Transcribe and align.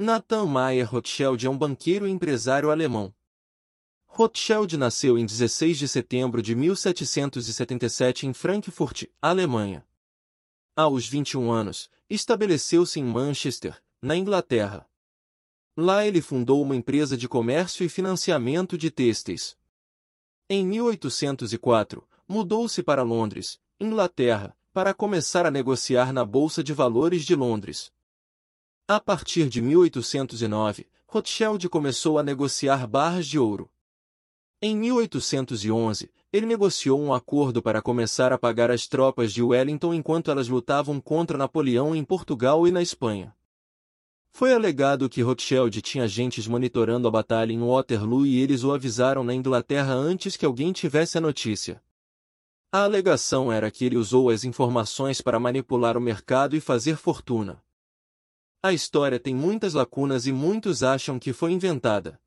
Nathan 0.00 0.46
Mayer 0.46 0.88
Rothschild 0.88 1.44
é 1.44 1.50
um 1.50 1.58
banqueiro 1.58 2.06
e 2.06 2.10
empresário 2.12 2.70
alemão. 2.70 3.12
Rothschild 4.06 4.76
nasceu 4.76 5.18
em 5.18 5.26
16 5.26 5.76
de 5.76 5.88
setembro 5.88 6.40
de 6.40 6.54
1777 6.54 8.24
em 8.24 8.32
Frankfurt, 8.32 9.06
Alemanha. 9.20 9.84
Aos 10.76 11.08
21 11.08 11.50
anos, 11.50 11.90
estabeleceu-se 12.08 13.00
em 13.00 13.04
Manchester, 13.04 13.82
na 14.00 14.14
Inglaterra. 14.14 14.88
Lá 15.76 16.06
ele 16.06 16.22
fundou 16.22 16.62
uma 16.62 16.76
empresa 16.76 17.16
de 17.16 17.28
comércio 17.28 17.84
e 17.84 17.88
financiamento 17.88 18.78
de 18.78 18.92
têxteis. 18.92 19.58
Em 20.48 20.64
1804, 20.64 22.06
mudou-se 22.28 22.84
para 22.84 23.02
Londres, 23.02 23.58
Inglaterra, 23.80 24.56
para 24.72 24.94
começar 24.94 25.44
a 25.44 25.50
negociar 25.50 26.12
na 26.12 26.24
Bolsa 26.24 26.62
de 26.62 26.72
Valores 26.72 27.24
de 27.24 27.34
Londres. 27.34 27.90
A 28.90 28.98
partir 28.98 29.50
de 29.50 29.60
1809, 29.60 30.86
Rothschild 31.06 31.68
começou 31.68 32.18
a 32.18 32.22
negociar 32.22 32.86
barras 32.86 33.26
de 33.26 33.38
ouro. 33.38 33.70
Em 34.62 34.74
1811, 34.74 36.10
ele 36.32 36.46
negociou 36.46 36.98
um 36.98 37.12
acordo 37.12 37.60
para 37.60 37.82
começar 37.82 38.32
a 38.32 38.38
pagar 38.38 38.70
as 38.70 38.86
tropas 38.86 39.30
de 39.30 39.42
Wellington 39.42 39.92
enquanto 39.92 40.30
elas 40.30 40.48
lutavam 40.48 41.02
contra 41.02 41.36
Napoleão 41.36 41.94
em 41.94 42.02
Portugal 42.02 42.66
e 42.66 42.70
na 42.70 42.80
Espanha. 42.80 43.36
Foi 44.30 44.54
alegado 44.54 45.06
que 45.10 45.20
Rothschild 45.20 45.82
tinha 45.82 46.04
agentes 46.04 46.46
monitorando 46.46 47.06
a 47.06 47.10
batalha 47.10 47.52
em 47.52 47.60
Waterloo 47.60 48.24
e 48.24 48.40
eles 48.40 48.64
o 48.64 48.72
avisaram 48.72 49.22
na 49.22 49.34
Inglaterra 49.34 49.92
antes 49.92 50.34
que 50.34 50.46
alguém 50.46 50.72
tivesse 50.72 51.18
a 51.18 51.20
notícia. 51.20 51.82
A 52.72 52.84
alegação 52.84 53.52
era 53.52 53.70
que 53.70 53.84
ele 53.84 53.98
usou 53.98 54.30
as 54.30 54.44
informações 54.44 55.20
para 55.20 55.38
manipular 55.38 55.94
o 55.94 56.00
mercado 56.00 56.56
e 56.56 56.60
fazer 56.60 56.96
fortuna. 56.96 57.62
A 58.60 58.72
história 58.72 59.20
tem 59.20 59.32
muitas 59.32 59.72
lacunas 59.72 60.26
e 60.26 60.32
muitos 60.32 60.82
acham 60.82 61.16
que 61.16 61.32
foi 61.32 61.52
inventada. 61.52 62.20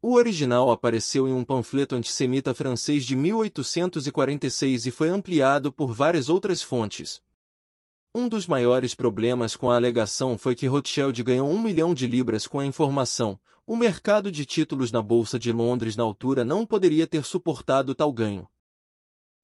O 0.00 0.14
original 0.14 0.70
apareceu 0.70 1.28
em 1.28 1.32
um 1.32 1.44
panfleto 1.44 1.94
antissemita 1.94 2.54
francês 2.54 3.04
de 3.04 3.14
1846 3.14 4.86
e 4.86 4.90
foi 4.90 5.10
ampliado 5.10 5.70
por 5.70 5.92
várias 5.92 6.30
outras 6.30 6.62
fontes. 6.62 7.22
Um 8.14 8.28
dos 8.28 8.46
maiores 8.46 8.94
problemas 8.94 9.54
com 9.54 9.70
a 9.70 9.76
alegação 9.76 10.38
foi 10.38 10.54
que 10.54 10.66
Rothschild 10.66 11.22
ganhou 11.22 11.50
um 11.50 11.60
milhão 11.60 11.92
de 11.92 12.06
libras 12.06 12.46
com 12.46 12.58
a 12.58 12.64
informação. 12.64 13.38
O 13.66 13.76
mercado 13.76 14.32
de 14.32 14.46
títulos 14.46 14.90
na 14.90 15.02
Bolsa 15.02 15.38
de 15.38 15.52
Londres 15.52 15.96
na 15.96 16.02
altura 16.02 16.46
não 16.46 16.64
poderia 16.64 17.06
ter 17.06 17.24
suportado 17.24 17.94
tal 17.94 18.10
ganho. 18.10 18.48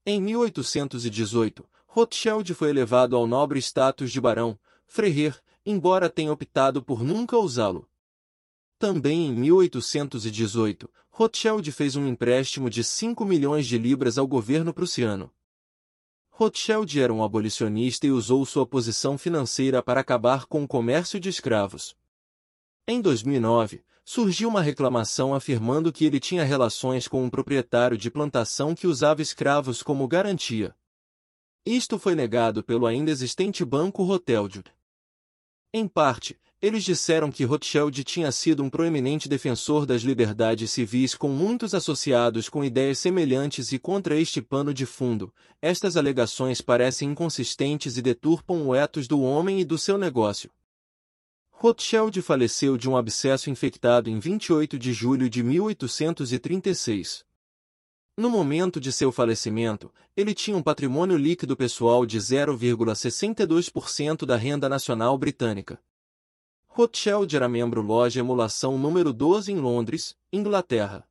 Em 0.06 0.22
1818, 0.22 1.68
Rothschild 1.86 2.54
foi 2.54 2.70
elevado 2.70 3.14
ao 3.14 3.26
nobre 3.26 3.58
status 3.58 4.10
de 4.10 4.20
barão, 4.20 4.58
Freiherr, 4.86 5.38
embora 5.64 6.08
tenha 6.08 6.32
optado 6.32 6.82
por 6.82 7.02
nunca 7.02 7.36
usá-lo. 7.36 7.88
Também 8.78 9.26
em 9.26 9.32
1818, 9.32 10.88
Rothschild 11.10 11.72
fez 11.72 11.96
um 11.96 12.06
empréstimo 12.06 12.70
de 12.70 12.84
5 12.84 13.24
milhões 13.24 13.66
de 13.66 13.76
libras 13.76 14.18
ao 14.18 14.26
governo 14.26 14.72
prussiano. 14.72 15.32
Rothschild 16.30 17.00
era 17.00 17.12
um 17.12 17.24
abolicionista 17.24 18.06
e 18.06 18.12
usou 18.12 18.46
sua 18.46 18.64
posição 18.64 19.18
financeira 19.18 19.82
para 19.82 20.00
acabar 20.00 20.46
com 20.46 20.62
o 20.62 20.68
comércio 20.68 21.18
de 21.18 21.28
escravos. 21.28 21.96
Em 22.86 23.00
2009, 23.00 23.82
surgiu 24.04 24.48
uma 24.48 24.62
reclamação 24.62 25.34
afirmando 25.34 25.92
que 25.92 26.04
ele 26.04 26.20
tinha 26.20 26.44
relações 26.44 27.08
com 27.08 27.24
um 27.24 27.28
proprietário 27.28 27.98
de 27.98 28.10
plantação 28.10 28.74
que 28.74 28.86
usava 28.86 29.20
escravos 29.20 29.82
como 29.82 30.06
garantia. 30.06 30.74
Isto 31.66 31.98
foi 31.98 32.14
negado 32.14 32.62
pelo 32.62 32.86
ainda 32.86 33.10
existente 33.10 33.64
Banco 33.64 34.04
Rothschild. 34.04 34.62
Em 35.72 35.86
parte, 35.86 36.34
eles 36.62 36.82
disseram 36.82 37.30
que 37.30 37.44
Rothschild 37.44 38.02
tinha 38.02 38.32
sido 38.32 38.64
um 38.64 38.70
proeminente 38.70 39.28
defensor 39.28 39.84
das 39.84 40.00
liberdades 40.00 40.70
civis 40.70 41.14
com 41.14 41.28
muitos 41.28 41.74
associados 41.74 42.48
com 42.48 42.64
ideias 42.64 42.98
semelhantes 42.98 43.70
e 43.70 43.78
contra 43.78 44.18
este 44.18 44.40
pano 44.40 44.72
de 44.72 44.86
fundo. 44.86 45.32
Estas 45.60 45.94
alegações 45.96 46.62
parecem 46.62 47.10
inconsistentes 47.10 47.98
e 47.98 48.02
deturpam 48.02 48.66
o 48.66 48.74
ethos 48.74 49.06
do 49.06 49.20
homem 49.20 49.60
e 49.60 49.64
do 49.64 49.76
seu 49.76 49.98
negócio. 49.98 50.50
Rothschild 51.50 52.22
faleceu 52.22 52.78
de 52.78 52.88
um 52.88 52.96
abscesso 52.96 53.50
infectado 53.50 54.08
em 54.08 54.18
28 54.18 54.78
de 54.78 54.92
julho 54.94 55.28
de 55.28 55.42
1836. 55.42 57.27
No 58.18 58.28
momento 58.28 58.78
de 58.80 58.90
seu 58.90 59.12
falecimento, 59.12 59.92
ele 60.16 60.34
tinha 60.34 60.56
um 60.56 60.62
patrimônio 60.62 61.16
líquido 61.16 61.56
pessoal 61.56 62.04
de 62.04 62.18
0,62% 62.18 64.26
da 64.26 64.34
renda 64.34 64.68
nacional 64.68 65.16
britânica. 65.16 65.80
Rothschild 66.66 67.36
era 67.36 67.48
membro 67.48 67.80
loja 67.80 68.18
Emulação 68.18 68.76
número 68.76 69.12
12 69.12 69.52
em 69.52 69.60
Londres, 69.60 70.16
Inglaterra. 70.32 71.08